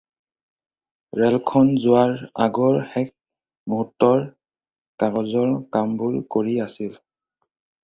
[1.23, 2.13] ৰেলখন যোৱাৰ
[2.45, 3.13] আগৰ শেষ
[3.75, 4.25] মূহুৰ্তৰ
[5.05, 7.01] কাগজৰ কামবোৰ কৰি আছিল।